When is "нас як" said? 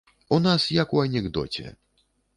0.45-0.95